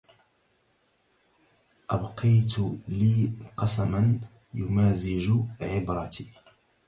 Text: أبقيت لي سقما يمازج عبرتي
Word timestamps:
أبقيت 1.89 2.55
لي 2.89 3.31
سقما 3.65 4.19
يمازج 4.53 5.31
عبرتي 5.61 6.27